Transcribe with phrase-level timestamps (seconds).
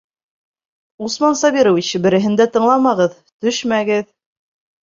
[1.07, 3.15] Усман Сабирович, береһен дә тыңламағыҙ,
[3.47, 4.13] төшмәгеҙ!